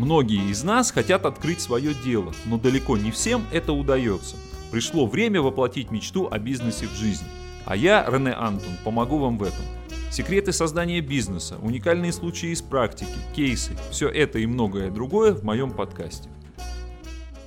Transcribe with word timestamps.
Многие 0.00 0.50
из 0.50 0.64
нас 0.64 0.92
хотят 0.92 1.26
открыть 1.26 1.60
свое 1.60 1.92
дело, 1.92 2.32
но 2.46 2.56
далеко 2.56 2.96
не 2.96 3.10
всем 3.10 3.44
это 3.52 3.74
удается. 3.74 4.34
Пришло 4.70 5.04
время 5.04 5.42
воплотить 5.42 5.90
мечту 5.90 6.26
о 6.30 6.38
бизнесе 6.38 6.86
в 6.86 6.94
жизнь. 6.94 7.26
А 7.66 7.76
я, 7.76 8.06
Рене 8.08 8.32
Антон, 8.32 8.78
помогу 8.82 9.18
вам 9.18 9.36
в 9.36 9.42
этом. 9.42 9.62
Секреты 10.10 10.52
создания 10.52 11.02
бизнеса, 11.02 11.58
уникальные 11.60 12.14
случаи 12.14 12.48
из 12.48 12.62
практики, 12.62 13.12
кейсы– 13.36 13.76
все 13.90 14.08
это 14.08 14.38
и 14.38 14.46
многое 14.46 14.90
другое 14.90 15.34
в 15.34 15.44
моем 15.44 15.70
подкасте. 15.70 16.30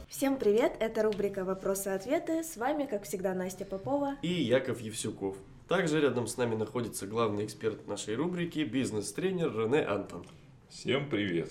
Всем 0.08 0.38
привет, 0.38 0.74
это 0.80 1.02
рубрика 1.02 1.46
«Вопросы-ответы». 1.46 2.44
С 2.44 2.56
вами, 2.56 2.86
как 2.86 3.06
всегда, 3.06 3.34
Настя 3.34 3.66
Попова 3.66 4.18
и 4.22 4.32
Яков 4.32 4.80
Евсюков. 4.80 5.38
Также 5.68 6.00
рядом 6.00 6.28
с 6.28 6.38
нами 6.38 6.54
находится 6.54 7.08
главный 7.08 7.46
эксперт 7.46 7.88
нашей 7.88 8.16
рубрики, 8.16 8.60
бизнес-тренер 8.60 9.58
Рене 9.58 9.82
Антон. 9.82 10.24
Всем 10.70 11.10
привет! 11.10 11.50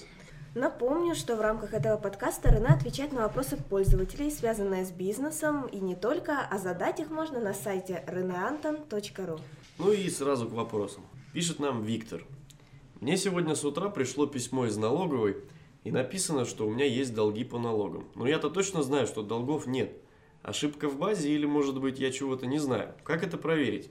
Напомню, 0.54 1.14
что 1.14 1.36
в 1.36 1.40
рамках 1.40 1.72
этого 1.72 1.96
подкаста 1.96 2.50
Рене 2.50 2.66
отвечает 2.66 3.12
на 3.12 3.22
вопросы 3.22 3.56
пользователей, 3.56 4.30
связанные 4.30 4.84
с 4.84 4.90
бизнесом, 4.90 5.66
и 5.66 5.80
не 5.80 5.96
только, 5.96 6.40
а 6.40 6.58
задать 6.58 7.00
их 7.00 7.08
можно 7.10 7.40
на 7.40 7.54
сайте 7.54 8.04
reneanton.ru. 8.06 9.40
Ну 9.78 9.92
и 9.92 10.10
сразу 10.10 10.46
к 10.46 10.52
вопросам. 10.52 11.04
Пишет 11.32 11.58
нам 11.58 11.82
Виктор. 11.82 12.22
Мне 13.00 13.16
сегодня 13.16 13.54
с 13.54 13.64
утра 13.64 13.88
пришло 13.88 14.26
письмо 14.26 14.66
из 14.66 14.76
налоговой, 14.76 15.38
и 15.84 15.90
написано, 15.90 16.44
что 16.44 16.66
у 16.66 16.70
меня 16.70 16.84
есть 16.84 17.14
долги 17.14 17.44
по 17.44 17.58
налогам. 17.58 18.04
Но 18.14 18.26
я-то 18.26 18.50
точно 18.50 18.82
знаю, 18.82 19.06
что 19.06 19.22
долгов 19.22 19.66
нет. 19.66 19.96
Ошибка 20.42 20.86
в 20.86 20.98
базе 20.98 21.32
или, 21.32 21.46
может 21.46 21.80
быть, 21.80 21.98
я 21.98 22.12
чего-то 22.12 22.44
не 22.44 22.58
знаю. 22.58 22.92
Как 23.04 23.22
это 23.22 23.38
проверить? 23.38 23.90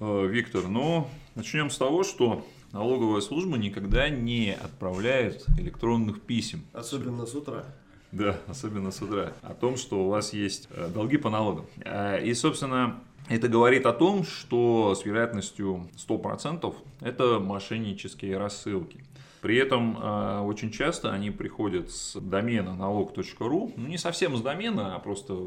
Э, 0.00 0.26
Виктор, 0.26 0.68
ну, 0.68 1.08
начнем 1.34 1.70
с 1.70 1.78
того, 1.78 2.04
что 2.04 2.44
налоговая 2.74 3.20
служба 3.20 3.56
никогда 3.56 4.10
не 4.10 4.52
отправляет 4.52 5.46
электронных 5.56 6.20
писем. 6.20 6.64
Особенно 6.72 7.24
с 7.24 7.34
утра. 7.34 7.64
Да, 8.12 8.36
особенно 8.48 8.90
с 8.90 9.00
утра. 9.00 9.32
О 9.42 9.54
том, 9.54 9.76
что 9.76 10.04
у 10.04 10.08
вас 10.08 10.32
есть 10.32 10.68
э, 10.70 10.88
долги 10.92 11.16
по 11.16 11.30
налогам. 11.30 11.66
Э, 11.84 12.22
и, 12.22 12.34
собственно, 12.34 13.00
это 13.28 13.48
говорит 13.48 13.86
о 13.86 13.92
том, 13.92 14.24
что 14.24 14.94
с 14.94 15.04
вероятностью 15.04 15.88
100% 15.96 16.74
это 17.00 17.38
мошеннические 17.38 18.36
рассылки. 18.38 19.04
При 19.44 19.58
этом 19.58 19.98
э, 19.98 20.40
очень 20.40 20.70
часто 20.70 21.12
они 21.12 21.30
приходят 21.30 21.90
с 21.90 22.18
домена 22.18 22.74
налог.ру, 22.74 23.74
ну 23.76 23.86
не 23.86 23.98
совсем 23.98 24.38
с 24.38 24.40
домена, 24.40 24.96
а 24.96 24.98
просто 25.00 25.38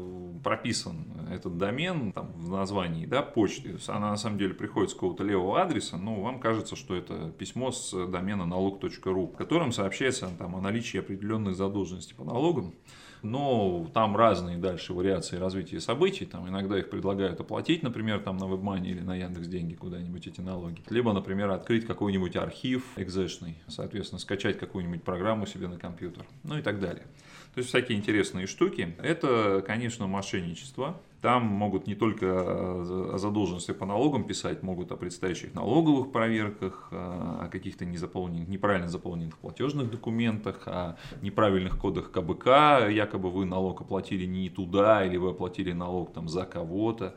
прописан 0.44 1.04
этот 1.32 1.58
домен 1.58 2.12
там, 2.12 2.30
в 2.36 2.48
названии 2.48 3.06
да, 3.06 3.22
почты. 3.22 3.76
Она 3.88 4.10
на 4.10 4.16
самом 4.16 4.38
деле 4.38 4.54
приходит 4.54 4.90
с 4.90 4.94
какого-то 4.94 5.24
левого 5.24 5.60
адреса, 5.60 5.96
но 5.96 6.20
вам 6.20 6.38
кажется, 6.38 6.76
что 6.76 6.94
это 6.94 7.32
письмо 7.36 7.72
с 7.72 7.90
домена 8.06 8.46
налог.ру, 8.46 9.26
в 9.26 9.36
котором 9.36 9.72
сообщается 9.72 10.28
там, 10.38 10.54
о 10.54 10.60
наличии 10.60 11.00
определенных 11.00 11.56
задолженностей 11.56 12.14
по 12.14 12.22
налогам 12.22 12.74
но 13.22 13.88
там 13.94 14.16
разные 14.16 14.58
дальше 14.58 14.92
вариации 14.92 15.36
развития 15.36 15.80
событий, 15.80 16.26
там 16.26 16.48
иногда 16.48 16.78
их 16.78 16.90
предлагают 16.90 17.40
оплатить, 17.40 17.82
например, 17.82 18.20
там 18.20 18.36
на 18.36 18.44
WebMoney 18.44 18.86
или 18.86 19.00
на 19.00 19.16
Яндекс 19.16 19.48
деньги 19.48 19.74
куда-нибудь 19.74 20.26
эти 20.26 20.40
налоги, 20.40 20.82
либо, 20.90 21.12
например, 21.12 21.50
открыть 21.50 21.86
какой-нибудь 21.86 22.36
архив 22.36 22.84
экзешный, 22.96 23.58
соответственно, 23.68 24.18
скачать 24.18 24.58
какую-нибудь 24.58 25.02
программу 25.02 25.46
себе 25.46 25.68
на 25.68 25.78
компьютер, 25.78 26.24
ну 26.44 26.58
и 26.58 26.62
так 26.62 26.80
далее. 26.80 27.06
То 27.54 27.58
есть 27.58 27.68
всякие 27.68 27.98
интересные 27.98 28.46
штуки. 28.46 28.94
Это, 29.02 29.62
конечно, 29.66 30.06
мошенничество. 30.06 31.00
Там 31.20 31.44
могут 31.44 31.88
не 31.88 31.96
только 31.96 32.26
о 32.30 33.18
задолженности 33.18 33.72
по 33.72 33.84
налогам 33.84 34.22
писать, 34.22 34.62
могут 34.62 34.92
о 34.92 34.96
предстоящих 34.96 35.52
налоговых 35.52 36.12
проверках, 36.12 36.88
о 36.92 37.48
каких-то 37.50 37.84
незаполненных, 37.84 38.46
неправильно 38.48 38.88
заполненных 38.88 39.36
платежных 39.38 39.90
документах, 39.90 40.62
о 40.66 40.96
неправильных 41.20 41.76
кодах 41.76 42.12
КБК, 42.12 42.88
якобы 42.88 43.30
вы 43.30 43.46
налог 43.46 43.80
оплатили 43.80 44.26
не 44.26 44.48
туда, 44.48 45.04
или 45.04 45.16
вы 45.16 45.30
оплатили 45.30 45.72
налог 45.72 46.12
там 46.12 46.28
за 46.28 46.44
кого-то. 46.44 47.16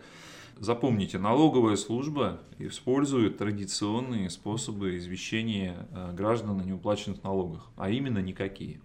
Запомните, 0.58 1.18
налоговая 1.18 1.76
служба 1.76 2.40
использует 2.60 3.38
традиционные 3.40 4.30
способы 4.30 4.96
извещения 4.98 5.88
э, 5.92 6.14
граждан 6.14 6.60
о 6.60 6.64
неуплаченных 6.64 7.24
налогах, 7.24 7.72
а 7.78 7.90
именно 7.90 8.20
никакие. 8.20 8.80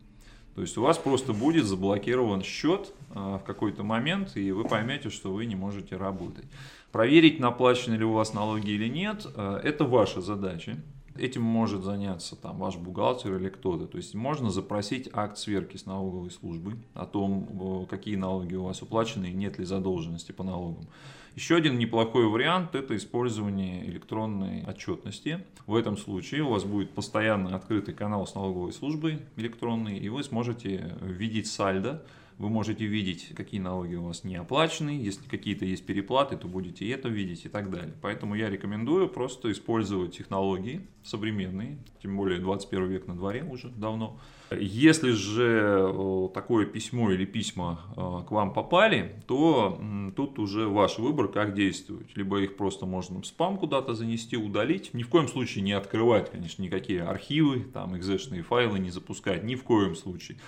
То 0.56 0.62
есть 0.62 0.78
у 0.78 0.83
вас 0.83 0.97
просто 0.97 1.34
будет 1.34 1.67
заблокирован 1.67 2.43
счет 2.43 2.94
а, 3.15 3.37
в 3.37 3.44
какой-то 3.44 3.83
момент, 3.83 4.39
и 4.39 4.53
вы 4.53 4.65
поймете, 4.65 5.11
что 5.11 5.31
вы 5.31 5.44
не 5.44 5.55
можете 5.55 5.99
работать. 5.99 6.47
Проверить, 6.93 7.39
наплачены 7.39 7.97
ли 7.97 8.05
у 8.06 8.12
вас 8.12 8.33
налоги 8.33 8.71
или 8.71 8.89
нет, 8.89 9.27
а, 9.37 9.61
это 9.61 9.84
ваша 9.84 10.22
задача. 10.22 10.78
Этим 11.15 11.43
может 11.43 11.84
заняться 11.84 12.37
там, 12.37 12.56
ваш 12.56 12.77
бухгалтер 12.77 13.37
или 13.37 13.50
кто-то. 13.50 13.87
То 13.87 13.99
есть 13.99 14.15
можно 14.15 14.49
запросить 14.49 15.11
акт 15.12 15.37
сверки 15.37 15.77
с 15.77 15.84
налоговой 15.84 16.31
службы 16.31 16.78
о 16.95 17.05
том, 17.05 17.87
какие 17.91 18.16
налоги 18.16 18.55
у 18.55 18.65
вас 18.65 18.81
уплачены 18.81 19.27
и 19.27 19.34
нет 19.34 19.59
ли 19.59 19.66
задолженности 19.66 20.33
по 20.33 20.43
налогам. 20.43 20.87
Еще 21.36 21.56
один 21.56 21.78
неплохой 21.78 22.26
вариант– 22.26 22.70
это 22.74 22.97
использование 22.97 23.86
электронной 23.91 24.64
отчетности. 24.64 25.44
В 25.66 25.76
этом 25.76 25.98
случае 25.98 26.42
у 26.42 26.48
вас 26.48 26.64
будет 26.64 26.92
постоянно 26.92 27.54
открытый 27.54 27.92
канал 27.92 28.26
с 28.26 28.34
налоговой 28.34 28.72
службой 28.72 29.19
электронной, 29.36 29.98
и 29.98 30.08
вы 30.08 30.24
сможете 30.24 30.97
видеть 31.02 31.47
сальдо, 31.47 32.02
вы 32.38 32.50
можете 32.50 32.84
видеть, 32.84 33.32
какие 33.34 33.60
налоги 33.60 33.94
у 33.94 34.04
вас 34.04 34.24
не 34.24 34.36
оплачены, 34.36 34.91
если 34.91 35.26
какие-то 35.28 35.64
есть 35.64 35.86
переплаты, 35.86 36.36
то 36.36 36.47
будете 36.48 36.88
это 36.91 37.08
видеть 37.08 37.47
и 37.47 37.48
так 37.48 37.70
далее. 37.70 37.94
Поэтому 38.02 38.34
я 38.34 38.50
рекомендую 38.50 39.08
просто 39.08 39.50
использовать 39.52 40.16
технологии 40.16 40.86
современные, 41.02 41.78
тем 42.02 42.16
более 42.16 42.38
21 42.41 42.88
век 42.88 43.06
на 43.06 43.14
дворе 43.14 43.42
уже 43.44 43.69
давно, 43.70 44.19
если 44.50 45.10
же 45.10 46.30
такое 46.34 46.66
письмо 46.66 47.10
или 47.10 47.24
письма 47.24 47.80
к 48.28 48.30
вам 48.30 48.53
попали, 48.53 49.22
то 49.26 49.80
тут 50.14 50.38
уже 50.38 50.68
ваш 50.68 50.98
выбор, 50.98 51.28
как 51.28 51.54
действовать. 51.54 52.16
Либо 52.16 52.41
их 52.41 52.56
просто 52.56 52.86
можно 52.86 53.20
в 53.20 53.26
спам 53.26 53.56
куда-то 53.56 53.94
занести, 53.94 54.36
удалить. 54.36 54.94
Ни 54.94 55.03
в 55.03 55.08
коем 55.08 55.26
случае 55.26 55.64
не 55.64 55.72
открывать, 55.72 56.30
конечно, 56.30 56.62
никакие 56.62 57.03
архивы, 57.03 57.60
там, 57.60 57.97
экзешные 57.97 58.42
файлы 58.42 58.78
не 58.78 58.91
запускать, 58.91 59.42
ни 59.42 59.56
в 59.56 59.64
коем 59.64 59.97
случае. 59.97 60.38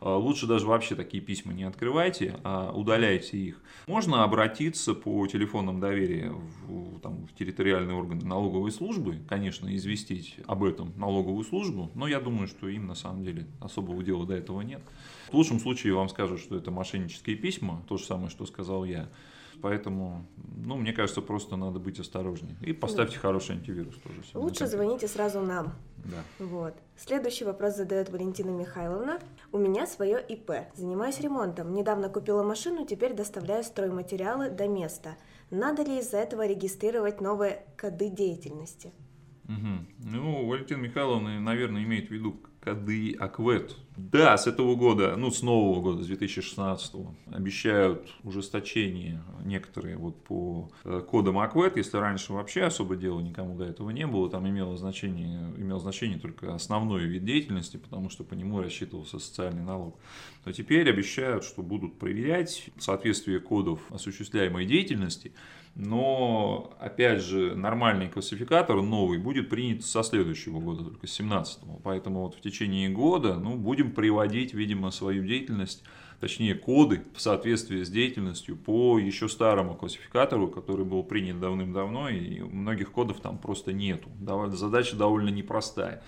А, 0.00 0.16
лучше 0.16 0.46
даже 0.46 0.66
вообще 0.66 0.94
такие 0.94 1.22
письма 1.22 1.37
не 1.44 1.64
открывайте, 1.64 2.38
а 2.44 2.72
удаляйте 2.72 3.36
их. 3.36 3.60
Можно 3.86 4.24
обратиться 4.24 4.94
по 4.94 5.26
телефонам 5.26 5.80
доверия 5.80 6.30
в, 6.30 7.00
там, 7.00 7.26
в 7.26 7.34
территориальные 7.34 7.96
органы 7.96 8.24
налоговой 8.24 8.70
службы, 8.70 9.18
конечно, 9.28 9.74
известить 9.76 10.36
об 10.46 10.64
этом 10.64 10.92
налоговую 10.96 11.44
службу, 11.44 11.90
но 11.94 12.06
я 12.06 12.20
думаю, 12.20 12.48
что 12.48 12.68
им 12.68 12.86
на 12.86 12.94
самом 12.94 13.24
деле 13.24 13.46
особого 13.60 14.02
дела 14.02 14.26
до 14.26 14.34
этого 14.34 14.60
нет. 14.62 14.82
В 15.30 15.34
лучшем 15.34 15.60
случае 15.60 15.94
вам 15.94 16.08
скажут, 16.08 16.40
что 16.40 16.56
это 16.56 16.70
мошеннические 16.70 17.36
письма, 17.36 17.82
то 17.88 17.96
же 17.96 18.04
самое, 18.04 18.30
что 18.30 18.46
сказал 18.46 18.84
я. 18.84 19.08
Поэтому, 19.60 20.26
ну, 20.56 20.76
мне 20.76 20.92
кажется, 20.92 21.20
просто 21.20 21.56
надо 21.56 21.78
быть 21.78 21.98
осторожнее. 21.98 22.56
И 22.60 22.72
поставьте 22.72 23.14
да. 23.14 23.20
хороший 23.20 23.56
антивирус 23.56 23.94
тоже. 23.96 24.22
Лучше 24.34 24.66
звоните 24.66 25.08
сразу 25.08 25.40
нам. 25.40 25.72
Да. 26.04 26.44
Вот. 26.44 26.74
Следующий 26.96 27.44
вопрос 27.44 27.76
задает 27.76 28.10
Валентина 28.10 28.50
Михайловна. 28.50 29.18
У 29.52 29.58
меня 29.58 29.86
свое 29.86 30.20
ИП. 30.20 30.52
Занимаюсь 30.74 31.20
ремонтом. 31.20 31.72
Недавно 31.74 32.08
купила 32.08 32.42
машину, 32.42 32.86
теперь 32.86 33.14
доставляю 33.14 33.64
стройматериалы 33.64 34.50
до 34.50 34.68
места. 34.68 35.16
Надо 35.50 35.82
ли 35.82 35.98
из-за 35.98 36.18
этого 36.18 36.46
регистрировать 36.46 37.20
новые 37.20 37.64
коды 37.76 38.10
деятельности? 38.10 38.92
Угу. 39.44 40.10
Ну, 40.10 40.46
Валентина 40.46 40.78
Михайловна, 40.78 41.40
наверное, 41.40 41.82
имеет 41.82 42.08
в 42.08 42.10
виду 42.10 42.38
коды 42.60 43.16
АКВЭД. 43.18 43.76
Да, 43.96 44.36
с 44.36 44.46
этого 44.46 44.76
года, 44.76 45.16
ну, 45.16 45.30
с 45.30 45.42
нового 45.42 45.80
года, 45.80 46.02
с 46.02 46.06
2016 46.06 46.94
обещают 47.32 48.08
ужесточение 48.22 49.22
некоторые 49.44 49.96
вот 49.96 50.22
по 50.22 50.70
э, 50.84 51.02
кодам 51.08 51.38
АКВЭД. 51.38 51.76
Если 51.76 51.96
раньше 51.96 52.32
вообще 52.32 52.62
особо 52.62 52.96
дела 52.96 53.20
никому 53.20 53.56
до 53.56 53.64
этого 53.64 53.90
не 53.90 54.06
было, 54.06 54.30
там 54.30 54.48
имело 54.48 54.76
значение, 54.76 55.52
имел 55.56 55.80
значение 55.80 56.18
только 56.18 56.54
основной 56.54 57.04
вид 57.04 57.24
деятельности, 57.24 57.76
потому 57.76 58.10
что 58.10 58.24
по 58.24 58.34
нему 58.34 58.60
рассчитывался 58.60 59.18
социальный 59.18 59.64
налог, 59.64 59.98
то 60.44 60.52
теперь 60.52 60.88
обещают, 60.88 61.44
что 61.44 61.62
будут 61.62 61.98
проверять 61.98 62.70
соответствие 62.78 63.40
кодов 63.40 63.80
осуществляемой 63.90 64.64
деятельности 64.64 65.32
но, 65.78 66.76
опять 66.80 67.22
же, 67.22 67.54
нормальный 67.54 68.08
классификатор 68.08 68.82
новый 68.82 69.18
будет 69.18 69.48
принят 69.48 69.84
со 69.84 70.02
следующего 70.02 70.58
года, 70.58 70.82
только 70.82 71.06
с 71.06 71.12
17 71.12 71.62
-го. 71.62 71.80
Поэтому 71.84 72.22
вот 72.22 72.34
в 72.34 72.40
течение 72.40 72.57
года 72.88 73.36
ну, 73.36 73.56
будем 73.56 73.92
приводить, 73.92 74.54
видимо, 74.54 74.90
свою 74.90 75.24
деятельность, 75.24 75.84
точнее 76.20 76.54
коды 76.54 77.04
в 77.14 77.20
соответствии 77.20 77.82
с 77.82 77.90
деятельностью 77.90 78.56
по 78.56 78.98
еще 78.98 79.28
старому 79.28 79.74
классификатору, 79.74 80.48
который 80.48 80.84
был 80.84 81.04
принят 81.04 81.40
давным-давно, 81.40 82.08
и 82.08 82.40
многих 82.40 82.90
кодов 82.90 83.20
там 83.20 83.38
просто 83.38 83.72
нету. 83.72 84.08
Задача 84.48 84.96
довольно 84.96 85.28
непростая. 85.28 86.02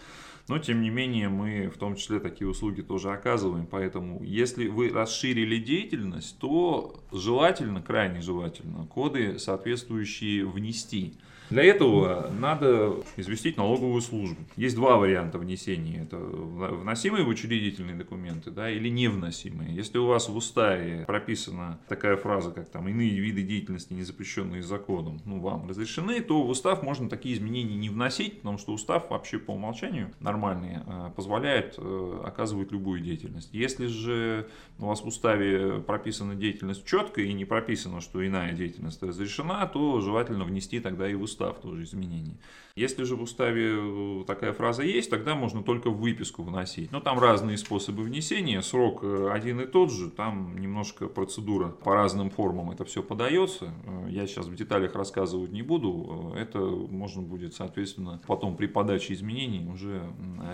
Но, 0.49 0.59
тем 0.59 0.83
не 0.83 0.91
менее, 0.91 1.29
мы 1.29 1.69
в 1.69 1.79
том 1.79 1.95
числе 1.95 2.19
такие 2.19 2.49
услуги 2.49 2.83
тоже 2.83 3.13
оказываем. 3.13 3.67
Поэтому, 3.67 4.21
если 4.25 4.67
вы 4.67 4.89
расширили 4.89 5.59
деятельность, 5.59 6.39
то 6.41 7.05
желательно, 7.13 7.81
крайне 7.81 8.21
желательно, 8.21 8.85
коды 8.87 9.39
соответствующие 9.39 10.45
внести. 10.45 11.15
Для 11.51 11.65
этого 11.65 12.31
надо 12.39 13.03
известить 13.17 13.57
налоговую 13.57 14.01
службу. 14.03 14.37
Есть 14.57 14.77
два 14.77 14.97
варианта 14.97 15.37
внесения. 15.39 16.03
Это 16.03 16.17
вносимые 16.17 17.25
в 17.25 17.29
учредительные 17.29 17.97
документы 17.97 18.53
да, 18.53 18.71
или 18.71 18.89
невносимые. 18.89 19.75
Если 19.75 19.99
у 19.99 20.07
вас 20.07 20.29
в 20.29 20.37
уставе 20.37 21.05
прописана 21.07 21.81
такая 21.89 22.17
фраза, 22.17 22.53
как 22.53 22.69
там 22.69 22.89
иные 22.89 23.19
виды 23.19 23.43
деятельности, 23.43 23.93
не 23.93 24.05
запрещенные 24.05 24.63
законом, 24.63 25.21
ну, 25.25 25.41
вам 25.41 25.69
разрешены, 25.69 26.21
то 26.21 26.41
в 26.41 26.51
устав 26.51 26.85
можно 26.85 27.09
такие 27.09 27.35
изменения 27.35 27.77
не 27.77 27.89
вносить, 27.89 28.39
потому 28.39 28.59
что 28.59 28.73
устав 28.73 29.11
вообще 29.11 29.39
по 29.39 29.51
умолчанию 29.51 30.13
нормальный, 30.21 30.79
э, 30.87 31.11
позволяет 31.17 31.75
э, 31.79 32.23
оказывать 32.25 32.71
любую 32.71 33.01
деятельность. 33.01 33.49
Если 33.53 33.87
же 33.87 34.49
у 34.79 34.87
вас 34.87 35.01
в 35.03 35.07
уставе 35.07 35.81
прописана 35.81 36.37
деятельность 36.37 36.87
четко 36.87 37.21
и 37.21 37.33
не 37.33 37.45
прописано, 37.45 38.01
что 38.01 38.25
иная 38.25 38.53
деятельность 38.53 39.03
разрешена, 39.03 39.67
то 39.67 40.01
желательно 40.01 40.45
внести 40.45 40.79
тогда 40.79 41.11
и 41.11 41.15
в 41.15 41.23
устав 41.23 41.40
тоже 41.49 41.83
изменения. 41.85 42.37
Если 42.77 43.03
же 43.03 43.17
в 43.17 43.23
уставе 43.23 43.75
э, 43.75 44.25
такая 44.27 44.53
фраза 44.53 44.83
есть, 44.83 45.11
тогда 45.11 45.35
можно 45.35 45.63
только 45.63 45.91
в 45.91 45.99
выписку 45.99 46.43
вносить. 46.43 46.93
Но 46.93 47.01
там 47.01 47.19
разные 47.19 47.59
способы 47.59 48.03
внесения, 48.05 48.63
срок 48.63 49.01
э, 49.03 49.31
один 49.33 49.61
и 49.61 49.67
тот 49.67 49.93
же, 49.93 50.09
там 50.09 50.59
немножко 50.59 51.07
процедура 51.07 51.69
по 51.69 51.95
разным 51.95 52.31
формам 52.31 52.71
это 52.71 52.85
все 52.85 53.03
подается. 53.03 53.75
Э, 53.85 54.07
я 54.09 54.27
сейчас 54.27 54.47
в 54.47 54.55
деталях 54.55 54.95
рассказывать 54.95 55.53
не 55.53 55.63
буду, 55.63 56.33
это 56.37 56.59
можно 56.59 57.23
будет, 57.23 57.55
соответственно, 57.55 58.21
потом 58.27 58.57
при 58.57 58.67
подаче 58.67 59.15
изменений 59.15 59.69
уже 59.69 60.03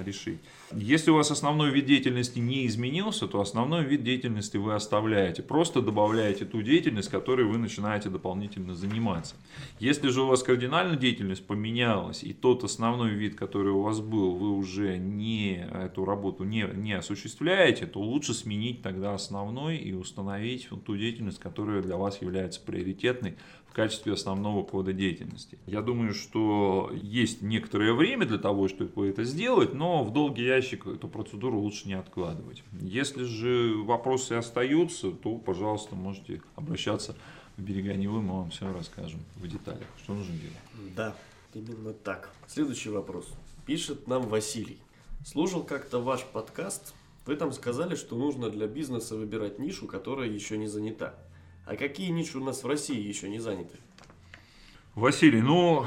решить. 0.04 0.40
Если 0.72 1.10
у 1.10 1.16
вас 1.16 1.30
основной 1.30 1.70
вид 1.70 1.86
деятельности 1.86 2.38
не 2.38 2.66
изменился, 2.66 3.28
то 3.28 3.40
основной 3.40 3.84
вид 3.84 4.02
деятельности 4.02 4.56
вы 4.56 4.74
оставляете. 4.74 5.42
Просто 5.42 5.82
добавляете 5.82 6.44
ту 6.44 6.62
деятельность, 6.62 7.10
которой 7.10 7.46
вы 7.46 7.58
начинаете 7.58 8.08
дополнительно 8.08 8.74
заниматься. 8.74 9.36
Если 9.78 10.08
же 10.08 10.22
у 10.22 10.26
вас 10.26 10.42
кардинально 10.42 10.75
деятельность 10.84 11.46
поменялась, 11.46 12.22
и 12.22 12.32
тот 12.32 12.64
основной 12.64 13.10
вид, 13.10 13.34
который 13.34 13.72
у 13.72 13.82
вас 13.82 14.00
был, 14.00 14.34
вы 14.34 14.50
уже 14.50 14.98
не 14.98 15.66
эту 15.72 16.04
работу 16.04 16.44
не, 16.44 16.66
не 16.74 16.92
осуществляете, 16.92 17.86
то 17.86 18.00
лучше 18.00 18.34
сменить 18.34 18.82
тогда 18.82 19.14
основной 19.14 19.76
и 19.76 19.92
установить 19.92 20.68
ту 20.84 20.96
деятельность, 20.96 21.38
которая 21.38 21.82
для 21.82 21.96
вас 21.96 22.20
является 22.20 22.60
приоритетной 22.60 23.36
качестве 23.76 24.14
основного 24.14 24.64
кода 24.64 24.94
деятельности. 24.94 25.58
Я 25.66 25.82
думаю, 25.82 26.14
что 26.14 26.90
есть 26.94 27.42
некоторое 27.42 27.92
время 27.92 28.24
для 28.24 28.38
того, 28.38 28.68
чтобы 28.68 29.06
это 29.06 29.22
сделать, 29.24 29.74
но 29.74 30.02
в 30.02 30.14
долгий 30.14 30.44
ящик 30.44 30.86
эту 30.86 31.08
процедуру 31.08 31.58
лучше 31.58 31.86
не 31.86 31.92
откладывать. 31.92 32.64
Если 32.80 33.24
же 33.24 33.74
вопросы 33.84 34.32
остаются, 34.32 35.10
то, 35.10 35.36
пожалуйста, 35.36 35.94
можете 35.94 36.40
обращаться 36.54 37.16
в 37.58 37.62
берега 37.62 37.92
Невы, 37.92 38.22
мы 38.22 38.38
вам 38.38 38.50
все 38.50 38.72
расскажем 38.72 39.20
в 39.36 39.46
деталях, 39.46 39.86
что 40.02 40.14
нужно 40.14 40.32
делать. 40.32 40.94
Да. 40.96 41.14
Именно 41.52 41.92
так. 41.92 42.30
Следующий 42.46 42.88
вопрос. 42.88 43.26
Пишет 43.66 44.08
нам 44.08 44.22
Василий. 44.22 44.78
Слушал 45.26 45.62
как-то 45.62 46.00
ваш 46.00 46.24
подкаст. 46.24 46.94
Вы 47.26 47.36
там 47.36 47.52
сказали, 47.52 47.94
что 47.94 48.16
нужно 48.16 48.48
для 48.48 48.68
бизнеса 48.68 49.16
выбирать 49.16 49.58
нишу, 49.58 49.86
которая 49.86 50.30
еще 50.30 50.56
не 50.56 50.66
занята. 50.66 51.14
А 51.66 51.74
какие 51.76 52.10
ниши 52.10 52.38
у 52.38 52.44
нас 52.44 52.62
в 52.62 52.66
России 52.66 53.00
еще 53.00 53.28
не 53.28 53.40
заняты? 53.40 53.76
Василий, 54.94 55.42
ну, 55.42 55.84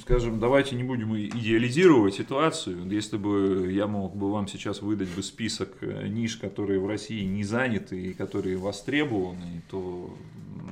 скажем, 0.00 0.38
давайте 0.38 0.76
не 0.76 0.84
будем 0.84 1.16
идеализировать 1.16 2.14
ситуацию. 2.14 2.88
Если 2.88 3.16
бы 3.16 3.72
я 3.72 3.88
мог 3.88 4.14
бы 4.14 4.30
вам 4.30 4.46
сейчас 4.46 4.80
выдать 4.80 5.08
бы 5.08 5.24
список 5.24 5.78
э, 5.80 6.06
ниш, 6.06 6.36
которые 6.36 6.78
в 6.78 6.86
России 6.86 7.24
не 7.24 7.42
заняты 7.42 8.00
и 8.00 8.14
которые 8.14 8.56
востребованы, 8.58 9.62
то 9.68 10.14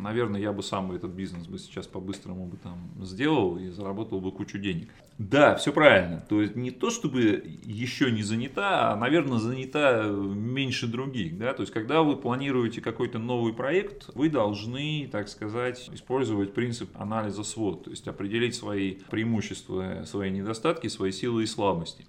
наверное, 0.00 0.40
я 0.40 0.52
бы 0.52 0.62
сам 0.62 0.92
этот 0.92 1.12
бизнес 1.12 1.46
бы 1.46 1.58
сейчас 1.58 1.86
по-быстрому 1.86 2.46
бы 2.46 2.56
там 2.56 2.90
сделал 3.02 3.58
и 3.58 3.68
заработал 3.70 4.20
бы 4.20 4.32
кучу 4.32 4.58
денег. 4.58 4.88
Да, 5.18 5.54
все 5.54 5.72
правильно. 5.72 6.24
То 6.28 6.42
есть 6.42 6.56
не 6.56 6.70
то, 6.70 6.90
чтобы 6.90 7.42
еще 7.64 8.10
не 8.10 8.22
занята, 8.22 8.92
а, 8.92 8.96
наверное, 8.96 9.38
занята 9.38 10.04
меньше 10.04 10.86
других. 10.86 11.38
Да? 11.38 11.54
То 11.54 11.62
есть 11.62 11.72
когда 11.72 12.02
вы 12.02 12.16
планируете 12.16 12.80
какой-то 12.80 13.18
новый 13.18 13.54
проект, 13.54 14.10
вы 14.14 14.28
должны, 14.28 15.08
так 15.10 15.28
сказать, 15.28 15.88
использовать 15.92 16.52
принцип 16.52 16.90
анализа 16.98 17.44
свод. 17.44 17.84
То 17.84 17.90
есть 17.90 18.06
определить 18.08 18.54
свои 18.54 18.96
преимущества, 19.10 20.04
свои 20.04 20.30
недостатки, 20.30 20.88
свои 20.88 21.12
силы 21.12 21.44
и 21.44 21.46
слабости. 21.46 22.04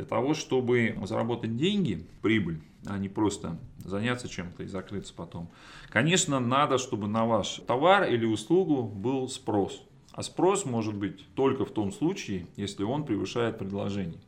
Для 0.00 0.06
того, 0.06 0.32
чтобы 0.32 0.96
заработать 1.04 1.58
деньги, 1.58 2.06
прибыль, 2.22 2.62
а 2.86 2.96
не 2.96 3.10
просто 3.10 3.58
заняться 3.84 4.30
чем-то 4.30 4.62
и 4.62 4.66
закрыться 4.66 5.12
потом. 5.14 5.50
Конечно, 5.90 6.40
надо, 6.40 6.78
чтобы 6.78 7.06
на 7.06 7.26
ваш 7.26 7.60
товар 7.66 8.08
или 8.08 8.24
услугу 8.24 8.84
был 8.84 9.28
спрос. 9.28 9.82
А 10.12 10.22
спрос 10.22 10.64
может 10.64 10.94
быть 10.94 11.26
только 11.34 11.66
в 11.66 11.70
том 11.70 11.92
случае, 11.92 12.46
если 12.56 12.82
он 12.82 13.04
превышает 13.04 13.58
предложение. 13.58 14.18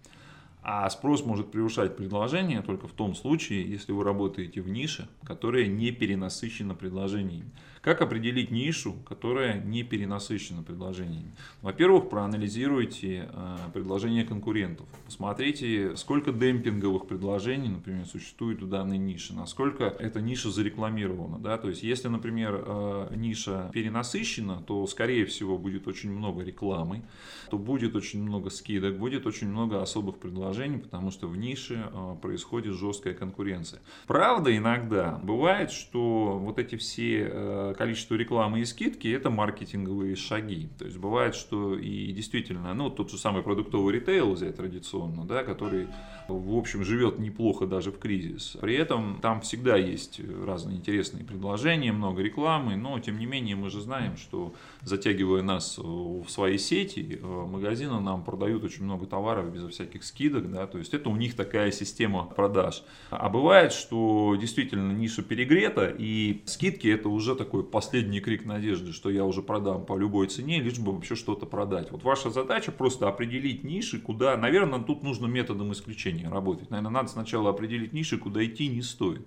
А 0.62 0.88
спрос 0.90 1.24
может 1.24 1.50
превышать 1.50 1.96
предложение 1.96 2.62
только 2.62 2.86
в 2.86 2.92
том 2.92 3.16
случае, 3.16 3.68
если 3.68 3.90
вы 3.90 4.04
работаете 4.04 4.60
в 4.60 4.68
нише, 4.68 5.08
которая 5.24 5.66
не 5.66 5.90
перенасыщена 5.90 6.76
предложениями. 6.76 7.50
Как 7.82 8.00
определить 8.00 8.52
нишу, 8.52 8.94
которая 9.04 9.60
не 9.60 9.82
перенасыщена 9.82 10.62
предложениями? 10.62 11.34
Во-первых, 11.62 12.10
проанализируйте 12.10 13.28
э, 13.28 13.56
предложения 13.74 14.22
конкурентов. 14.22 14.86
Посмотрите, 15.04 15.96
сколько 15.96 16.30
демпинговых 16.30 17.08
предложений, 17.08 17.70
например, 17.70 18.06
существует 18.06 18.62
в 18.62 18.68
данной 18.68 18.98
нише, 18.98 19.34
насколько 19.34 19.86
эта 19.86 20.20
ниша 20.20 20.48
зарекламирована. 20.48 21.40
Да? 21.40 21.58
То 21.58 21.70
есть, 21.70 21.82
если, 21.82 22.06
например, 22.06 22.62
э, 22.64 23.14
ниша 23.16 23.68
перенасыщена, 23.72 24.62
то, 24.64 24.86
скорее 24.86 25.26
всего, 25.26 25.58
будет 25.58 25.88
очень 25.88 26.12
много 26.12 26.44
рекламы, 26.44 27.02
то 27.50 27.58
будет 27.58 27.96
очень 27.96 28.22
много 28.22 28.50
скидок, 28.50 28.96
будет 28.96 29.26
очень 29.26 29.48
много 29.48 29.82
особых 29.82 30.18
предложений, 30.18 30.51
потому 30.52 31.10
что 31.10 31.26
в 31.26 31.36
нише 31.36 31.90
э, 31.92 32.16
происходит 32.20 32.74
жесткая 32.74 33.14
конкуренция. 33.14 33.80
Правда, 34.06 34.56
иногда 34.56 35.20
бывает, 35.22 35.70
что 35.70 36.38
вот 36.38 36.58
эти 36.58 36.76
все 36.76 37.74
количество 37.76 38.14
рекламы 38.14 38.60
и 38.60 38.64
скидки, 38.64 39.08
это 39.08 39.30
маркетинговые 39.30 40.16
шаги. 40.16 40.68
То 40.78 40.84
есть 40.84 40.98
бывает, 40.98 41.34
что 41.34 41.76
и 41.76 42.12
действительно, 42.12 42.74
ну, 42.74 42.90
тот 42.90 43.10
же 43.10 43.18
самый 43.18 43.42
продуктовый 43.42 43.94
ритейл 43.94 44.32
взять 44.32 44.56
традиционно, 44.56 45.24
да, 45.24 45.42
который, 45.42 45.88
в 46.28 46.56
общем, 46.56 46.84
живет 46.84 47.18
неплохо 47.18 47.66
даже 47.66 47.90
в 47.90 47.98
кризис. 47.98 48.56
При 48.60 48.74
этом 48.74 49.18
там 49.20 49.40
всегда 49.40 49.76
есть 49.76 50.20
разные 50.44 50.76
интересные 50.76 51.24
предложения, 51.24 51.92
много 51.92 52.22
рекламы, 52.22 52.76
но, 52.76 52.98
тем 52.98 53.18
не 53.18 53.26
менее, 53.26 53.56
мы 53.56 53.70
же 53.70 53.80
знаем, 53.80 54.16
что 54.16 54.54
затягивая 54.82 55.42
нас 55.42 55.78
в 55.78 56.28
свои 56.28 56.58
сети, 56.58 57.20
магазины 57.22 58.00
нам 58.00 58.24
продают 58.24 58.64
очень 58.64 58.84
много 58.84 59.06
товаров 59.06 59.52
безо 59.52 59.68
всяких 59.68 60.04
скидок, 60.04 60.41
да, 60.48 60.66
то 60.66 60.78
есть 60.78 60.94
это 60.94 61.08
у 61.08 61.16
них 61.16 61.34
такая 61.34 61.70
система 61.70 62.24
продаж. 62.24 62.82
А 63.10 63.28
бывает, 63.28 63.72
что 63.72 64.36
действительно 64.40 64.92
ниша 64.92 65.22
перегрета, 65.22 65.94
и 65.96 66.42
скидки 66.46 66.88
это 66.88 67.08
уже 67.08 67.34
такой 67.34 67.64
последний 67.64 68.20
крик 68.20 68.44
надежды, 68.44 68.92
что 68.92 69.10
я 69.10 69.24
уже 69.24 69.42
продам 69.42 69.84
по 69.84 69.96
любой 69.96 70.28
цене, 70.28 70.60
лишь 70.60 70.78
бы 70.78 70.92
вообще 70.92 71.14
что-то 71.14 71.46
продать. 71.46 71.90
Вот 71.90 72.02
ваша 72.04 72.30
задача 72.30 72.72
просто 72.72 73.08
определить 73.08 73.64
ниши, 73.64 74.00
куда, 74.00 74.36
наверное, 74.36 74.80
тут 74.80 75.02
нужно 75.02 75.26
методом 75.26 75.72
исключения 75.72 76.28
работать. 76.28 76.70
Наверное, 76.70 76.92
надо 76.92 77.08
сначала 77.08 77.50
определить 77.50 77.92
ниши, 77.92 78.18
куда 78.18 78.44
идти 78.44 78.68
не 78.68 78.82
стоит. 78.82 79.26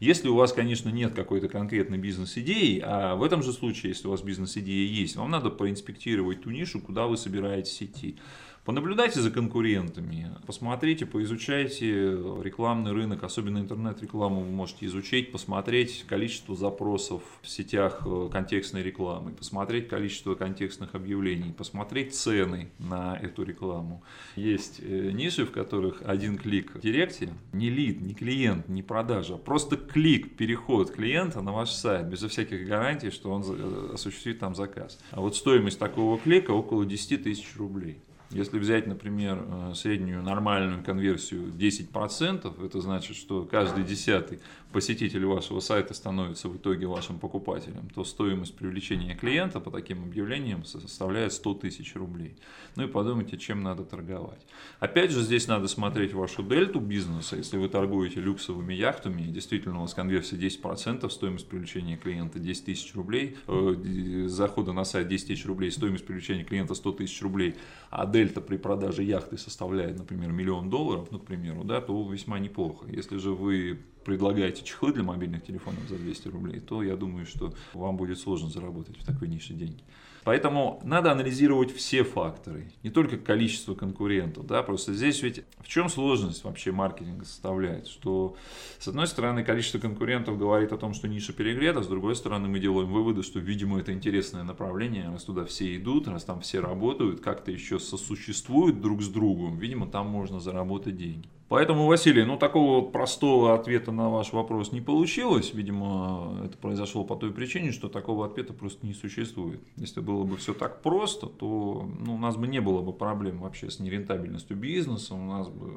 Если 0.00 0.28
у 0.28 0.34
вас, 0.34 0.52
конечно, 0.52 0.90
нет 0.90 1.14
какой-то 1.14 1.48
конкретной 1.48 1.98
бизнес-идеи, 1.98 2.82
а 2.84 3.16
в 3.16 3.22
этом 3.22 3.42
же 3.42 3.52
случае, 3.52 3.90
если 3.90 4.08
у 4.08 4.10
вас 4.10 4.22
бизнес-идея 4.22 4.86
есть, 4.86 5.16
вам 5.16 5.30
надо 5.30 5.50
проинспектировать 5.50 6.42
ту 6.42 6.50
нишу, 6.50 6.80
куда 6.80 7.06
вы 7.06 7.16
собираетесь 7.16 7.82
идти. 7.82 8.18
Понаблюдайте 8.66 9.20
за 9.20 9.30
конкурентами, 9.30 10.32
посмотрите, 10.44 11.06
поизучайте 11.06 12.10
рекламный 12.42 12.90
рынок, 12.90 13.22
особенно 13.22 13.58
интернет-рекламу 13.58 14.40
вы 14.40 14.50
можете 14.50 14.86
изучить, 14.86 15.30
посмотреть 15.30 16.04
количество 16.08 16.56
запросов 16.56 17.22
в 17.42 17.48
сетях 17.48 18.02
э, 18.04 18.28
контекстной 18.32 18.82
рекламы, 18.82 19.30
посмотреть 19.30 19.86
количество 19.86 20.34
контекстных 20.34 20.96
объявлений, 20.96 21.52
посмотреть 21.52 22.16
цены 22.16 22.68
на 22.80 23.16
эту 23.16 23.44
рекламу. 23.44 24.02
Есть 24.34 24.80
э, 24.80 25.12
ниши, 25.12 25.46
в 25.46 25.52
которых 25.52 26.02
один 26.04 26.36
клик 26.36 26.74
в 26.74 26.80
директе, 26.80 27.32
не 27.52 27.70
лид, 27.70 28.00
не 28.00 28.14
клиент, 28.14 28.68
не 28.68 28.82
продажа, 28.82 29.36
просто 29.36 29.76
клик, 29.76 30.36
переход 30.36 30.90
клиента 30.90 31.40
на 31.40 31.52
ваш 31.52 31.70
сайт, 31.70 32.08
безо 32.08 32.28
всяких 32.28 32.66
гарантий, 32.66 33.12
что 33.12 33.30
он 33.30 33.44
э, 33.46 33.90
осуществит 33.94 34.40
там 34.40 34.56
заказ. 34.56 34.98
А 35.12 35.20
вот 35.20 35.36
стоимость 35.36 35.78
такого 35.78 36.18
клика 36.18 36.50
около 36.50 36.84
10 36.84 37.22
тысяч 37.22 37.56
рублей. 37.56 38.00
Если 38.30 38.58
взять, 38.58 38.86
например, 38.86 39.44
э, 39.46 39.72
среднюю 39.74 40.22
нормальную 40.22 40.82
конверсию 40.82 41.52
10%, 41.52 42.64
это 42.64 42.80
значит, 42.80 43.16
что 43.16 43.44
каждый 43.44 43.84
десятый 43.84 44.40
посетитель 44.72 45.24
вашего 45.24 45.60
сайта 45.60 45.94
становится 45.94 46.48
в 46.48 46.56
итоге 46.56 46.86
вашим 46.86 47.18
покупателем, 47.18 47.88
то 47.94 48.04
стоимость 48.04 48.54
привлечения 48.56 49.14
клиента 49.14 49.60
по 49.60 49.70
таким 49.70 50.02
объявлениям 50.02 50.64
составляет 50.64 51.32
100 51.32 51.54
тысяч 51.54 51.94
рублей. 51.94 52.36
Ну 52.74 52.84
и 52.84 52.86
подумайте, 52.86 53.38
чем 53.38 53.62
надо 53.62 53.84
торговать. 53.84 54.44
Опять 54.80 55.12
же, 55.12 55.22
здесь 55.22 55.46
надо 55.46 55.68
смотреть 55.68 56.12
вашу 56.12 56.42
дельту 56.42 56.80
бизнеса. 56.80 57.36
Если 57.36 57.56
вы 57.56 57.68
торгуете 57.68 58.20
люксовыми 58.20 58.74
яхтами, 58.74 59.22
и 59.22 59.26
действительно 59.26 59.78
у 59.78 59.82
вас 59.82 59.94
конверсия 59.94 60.36
10%, 60.36 61.08
стоимость 61.08 61.48
привлечения 61.48 61.96
клиента 61.96 62.38
10 62.38 62.64
тысяч 62.66 62.94
рублей, 62.94 63.36
э, 63.46 64.24
захода 64.26 64.72
на 64.72 64.84
сайт 64.84 65.08
10 65.08 65.28
тысяч 65.28 65.46
рублей, 65.46 65.70
стоимость 65.70 66.04
привлечения 66.04 66.44
клиента 66.44 66.74
100 66.74 66.92
тысяч 66.92 67.22
рублей, 67.22 67.54
а 67.90 68.04
дельта 68.16 68.40
при 68.40 68.56
продаже 68.56 69.02
яхты 69.02 69.36
составляет, 69.36 69.98
например, 69.98 70.32
миллион 70.32 70.70
долларов, 70.70 71.08
ну, 71.10 71.18
к 71.18 71.26
примеру, 71.26 71.64
да, 71.64 71.80
то 71.82 72.10
весьма 72.10 72.38
неплохо. 72.38 72.86
Если 72.88 73.18
же 73.18 73.32
вы 73.32 73.80
предлагаете 74.06 74.64
чехлы 74.64 74.92
для 74.92 75.02
мобильных 75.02 75.44
телефонов 75.44 75.82
за 75.88 75.96
200 75.96 76.28
рублей, 76.28 76.60
то 76.60 76.82
я 76.82 76.96
думаю, 76.96 77.26
что 77.26 77.52
вам 77.74 77.96
будет 77.96 78.18
сложно 78.20 78.48
заработать 78.48 78.96
в 78.96 79.04
такой 79.04 79.26
нише 79.26 79.52
деньги. 79.52 79.82
Поэтому 80.26 80.80
надо 80.82 81.12
анализировать 81.12 81.72
все 81.72 82.02
факторы, 82.02 82.72
не 82.82 82.90
только 82.90 83.16
количество 83.16 83.76
конкурентов. 83.76 84.44
Да, 84.46 84.64
просто 84.64 84.92
здесь 84.92 85.22
ведь 85.22 85.44
в 85.60 85.68
чем 85.68 85.88
сложность 85.88 86.42
вообще 86.42 86.72
маркетинга 86.72 87.24
составляет? 87.24 87.86
Что 87.86 88.36
с 88.80 88.88
одной 88.88 89.06
стороны 89.06 89.44
количество 89.44 89.78
конкурентов 89.78 90.36
говорит 90.36 90.72
о 90.72 90.78
том, 90.78 90.94
что 90.94 91.06
ниша 91.06 91.32
перегрета, 91.32 91.82
с 91.82 91.86
другой 91.86 92.16
стороны 92.16 92.48
мы 92.48 92.58
делаем 92.58 92.90
выводы, 92.90 93.22
что, 93.22 93.38
видимо, 93.38 93.78
это 93.78 93.92
интересное 93.92 94.42
направление, 94.42 95.08
раз 95.10 95.22
туда 95.22 95.44
все 95.44 95.76
идут, 95.76 96.08
раз 96.08 96.24
там 96.24 96.40
все 96.40 96.58
работают, 96.58 97.20
как-то 97.20 97.52
еще 97.52 97.78
сосуществуют 97.78 98.80
друг 98.80 99.02
с 99.02 99.08
другом, 99.08 99.58
видимо, 99.58 99.86
там 99.86 100.08
можно 100.08 100.40
заработать 100.40 100.96
деньги. 100.96 101.28
Поэтому, 101.48 101.86
Василий, 101.86 102.24
ну 102.24 102.36
такого 102.36 102.84
простого 102.84 103.54
ответа 103.54 103.92
на 103.92 104.10
ваш 104.10 104.32
вопрос 104.32 104.72
не 104.72 104.80
получилось. 104.80 105.54
Видимо, 105.54 106.40
это 106.44 106.58
произошло 106.58 107.04
по 107.04 107.14
той 107.14 107.32
причине, 107.32 107.70
что 107.70 107.88
такого 107.88 108.26
ответа 108.26 108.52
просто 108.52 108.84
не 108.84 108.94
существует. 108.94 109.60
Если 109.76 110.00
было 110.00 110.24
бы 110.24 110.36
все 110.38 110.54
так 110.54 110.82
просто, 110.82 111.26
то 111.28 111.88
ну, 112.00 112.16
у 112.16 112.18
нас 112.18 112.36
бы 112.36 112.48
не 112.48 112.60
было 112.60 112.82
бы 112.82 112.92
проблем 112.92 113.38
вообще 113.38 113.70
с 113.70 113.78
нерентабельностью 113.78 114.56
бизнеса. 114.56 115.14
У 115.14 115.24
нас 115.24 115.48
бы 115.48 115.72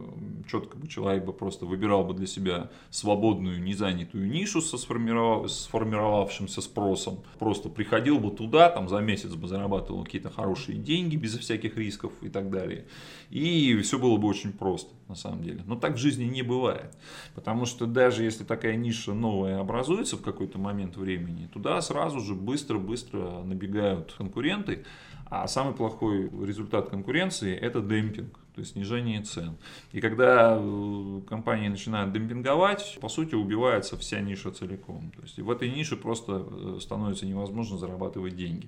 четко 0.48 0.78
бы 0.78 0.88
человек 0.88 1.26
бы 1.26 1.34
просто 1.34 1.66
выбирал 1.66 2.04
бы 2.04 2.14
для 2.14 2.28
себя 2.28 2.70
свободную, 2.90 3.62
незанятую 3.62 4.30
нишу 4.30 4.62
со 4.62 4.78
сформиров... 4.78 5.52
сформировавшимся 5.52 6.62
спросом. 6.62 7.24
Просто 7.38 7.70
приходил 7.70 8.20
бы 8.20 8.32
туда, 8.32 8.70
там 8.70 8.88
за 8.88 9.00
месяц 9.00 9.34
бы 9.34 9.48
зарабатывал 9.48 10.04
какие-то 10.04 10.30
хорошие 10.30 10.78
деньги 10.78 11.16
безо 11.16 11.40
всяких 11.40 11.78
рисков 11.78 12.14
и 12.22 12.30
так 12.30 12.50
далее. 12.50 12.86
И 13.30 13.78
все 13.82 14.00
было 14.00 14.18
бы 14.18 14.28
очень 14.28 14.54
просто 14.54 14.94
на 15.08 15.16
самом 15.16 15.44
деле. 15.44 15.64
Но 15.66 15.76
так 15.76 15.96
в 15.96 15.98
жизни 15.98 16.26
не 16.26 16.44
бывает. 16.44 16.96
Потому 17.36 17.66
что 17.66 17.86
даже 17.86 18.24
если 18.24 18.44
такая 18.44 18.76
ниша 18.76 19.14
новая 19.14 19.60
образуется 19.60 20.18
в 20.18 20.22
какой-то 20.22 20.60
момент 20.60 20.98
времени, 20.98 21.48
туда 21.52 21.82
сразу 21.82 22.20
же 22.20 22.36
быстро-быстро 22.36 23.44
набегают 23.44 24.14
конкуренты. 24.14 24.86
А 25.26 25.48
самый 25.48 25.76
плохой 25.76 26.30
результат 26.44 26.90
конкуренции– 26.90 27.56
это 27.62 27.82
демпинг, 27.82 28.40
то 28.60 28.62
есть 28.62 28.74
снижение 28.74 29.22
цен. 29.22 29.56
И 29.94 30.02
когда 30.02 30.58
э, 30.60 31.22
компании 31.30 31.70
начинают 31.70 32.12
демпинговать, 32.12 32.98
по 33.00 33.08
сути 33.08 33.34
убивается 33.34 33.96
вся 33.96 34.20
ниша 34.20 34.52
целиком. 34.52 35.12
То 35.16 35.22
есть 35.22 35.40
в 35.40 35.50
этой 35.50 35.70
нише 35.70 35.96
просто 35.96 36.46
э, 36.46 36.80
становится 36.82 37.26
невозможно 37.26 37.78
зарабатывать 37.78 38.36
деньги. 38.36 38.68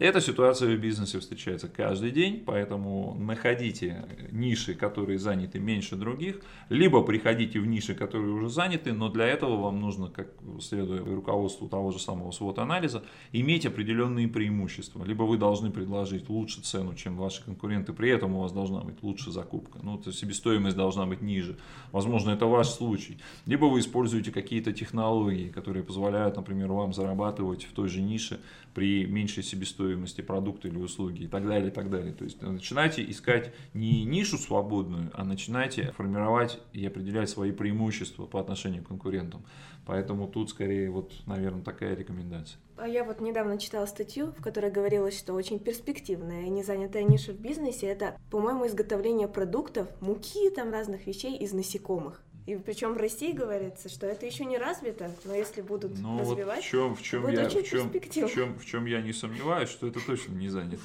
Эта 0.00 0.20
ситуация 0.20 0.76
в 0.76 0.80
бизнесе 0.80 1.20
встречается 1.20 1.68
каждый 1.68 2.10
день, 2.10 2.42
поэтому 2.44 3.16
находите 3.16 4.04
ниши, 4.32 4.74
которые 4.74 5.20
заняты 5.20 5.60
меньше 5.60 5.94
других, 5.94 6.40
либо 6.68 7.00
приходите 7.02 7.60
в 7.60 7.66
ниши, 7.66 7.94
которые 7.94 8.32
уже 8.32 8.48
заняты, 8.48 8.92
но 8.92 9.08
для 9.08 9.26
этого 9.26 9.56
вам 9.56 9.80
нужно, 9.80 10.08
как 10.08 10.26
следуя 10.60 10.98
руководству 11.04 11.68
того 11.68 11.92
же 11.92 12.00
самого 12.00 12.32
свод-анализа, 12.32 13.04
иметь 13.30 13.66
определенные 13.66 14.26
преимущества. 14.26 15.04
Либо 15.04 15.22
вы 15.22 15.38
должны 15.38 15.70
предложить 15.70 16.28
лучше 16.28 16.60
цену, 16.62 16.96
чем 16.96 17.16
ваши 17.16 17.44
конкуренты, 17.44 17.92
при 17.92 18.10
этом 18.10 18.34
у 18.34 18.40
вас 18.40 18.50
должна 18.50 18.80
быть 18.80 19.00
лучше 19.00 19.30
закупка, 19.30 19.78
ну, 19.84 19.96
то 19.96 20.08
есть 20.08 20.18
себестоимость 20.18 20.76
должна 20.76 21.06
быть 21.06 21.22
ниже. 21.22 21.56
Возможно, 21.92 22.32
это 22.32 22.46
ваш 22.46 22.66
случай. 22.66 23.18
Либо 23.46 23.66
вы 23.66 23.78
используете 23.78 24.32
какие-то 24.32 24.72
технологии, 24.72 25.50
которые 25.50 25.84
позволяют, 25.84 26.34
например, 26.34 26.72
вам 26.72 26.92
зарабатывать 26.92 27.62
в 27.62 27.72
той 27.72 27.88
же 27.88 28.02
нише 28.02 28.40
при 28.74 29.06
меньшей 29.06 29.44
себестоимости 29.44 29.83
стоимости 29.84 30.22
продукта 30.22 30.68
или 30.68 30.78
услуги 30.78 31.24
и 31.24 31.28
так 31.28 31.46
далее, 31.46 31.68
и 31.68 31.70
так 31.70 31.90
далее. 31.90 32.14
То 32.14 32.24
есть 32.24 32.40
начинайте 32.40 33.08
искать 33.10 33.52
не 33.74 34.04
нишу 34.04 34.38
свободную, 34.38 35.10
а 35.12 35.24
начинайте 35.24 35.92
формировать 35.92 36.58
и 36.72 36.86
определять 36.86 37.28
свои 37.28 37.52
преимущества 37.52 38.26
по 38.26 38.40
отношению 38.40 38.82
к 38.82 38.88
конкурентам. 38.88 39.44
Поэтому 39.86 40.26
тут 40.26 40.48
скорее 40.48 40.90
вот, 40.90 41.12
наверное, 41.26 41.62
такая 41.62 41.94
рекомендация. 41.94 42.58
А 42.76 42.88
я 42.88 43.04
вот 43.04 43.20
недавно 43.20 43.58
читала 43.58 43.84
статью, 43.84 44.32
в 44.38 44.42
которой 44.42 44.70
говорилось, 44.70 45.18
что 45.18 45.34
очень 45.34 45.58
перспективная 45.58 46.46
и 46.46 46.50
незанятая 46.50 47.02
ниша 47.02 47.32
в 47.32 47.38
бизнесе 47.38 47.86
это, 47.86 48.16
по-моему, 48.30 48.66
изготовление 48.66 49.28
продуктов, 49.28 49.88
муки, 50.00 50.48
там 50.50 50.72
разных 50.72 51.06
вещей 51.06 51.36
из 51.36 51.52
насекомых. 51.52 52.23
И 52.46 52.56
причем 52.56 52.92
в 52.92 52.98
России 52.98 53.32
говорится, 53.32 53.88
что 53.88 54.06
это 54.06 54.26
еще 54.26 54.44
не 54.44 54.58
развито, 54.58 55.10
но 55.24 55.34
если 55.34 55.62
будут 55.62 55.98
ну, 55.98 56.20
развивать, 56.20 56.56
вот 56.56 56.64
в 56.64 56.68
чем, 56.68 56.94
в 56.96 57.02
чем 57.02 57.22
будет 57.22 57.40
я, 57.40 57.46
очень 57.46 57.62
в 57.62 57.66
чем, 57.66 57.90
в 58.28 58.34
чем, 58.34 58.58
в 58.58 58.66
чем 58.66 58.84
я 58.84 59.00
не 59.00 59.14
сомневаюсь, 59.14 59.70
что 59.70 59.86
это 59.86 59.98
точно 60.04 60.34
не 60.34 60.48
занято. 60.48 60.78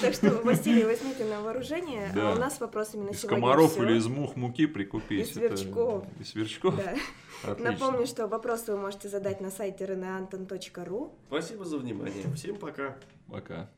Так 0.00 0.14
что, 0.14 0.30
Василий, 0.42 0.84
возьмите 0.84 1.24
на 1.24 1.40
вооружение, 1.40 2.12
а 2.14 2.34
у 2.34 2.38
нас 2.38 2.60
вопрос 2.60 2.90
именно 2.94 3.14
сегодня 3.14 3.38
Из 3.38 3.42
комаров 3.42 3.78
или 3.78 3.96
из 3.96 4.06
мух 4.06 4.36
муки 4.36 4.66
прикупить. 4.66 5.28
Из 5.28 5.32
сверчков. 5.34 6.04
Из 6.20 6.30
сверчков? 6.30 6.76
Да. 6.76 7.56
Напомню, 7.58 8.06
что 8.06 8.26
вопросы 8.28 8.72
вы 8.72 8.78
можете 8.78 9.08
задать 9.08 9.40
на 9.40 9.50
сайте 9.50 9.84
reneanton.ru. 9.84 11.12
Спасибо 11.28 11.64
за 11.64 11.78
внимание. 11.78 12.24
Всем 12.34 12.56
пока. 12.56 12.96
Пока. 13.28 13.70